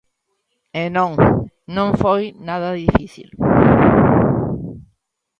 E 0.81 0.83
non, 0.97 1.11
non 1.77 1.89
foi 2.01 2.23
nada 2.47 2.69
difícil. 2.83 3.29